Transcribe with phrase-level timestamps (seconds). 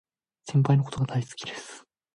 [0.45, 1.85] 先輩のことが大好きです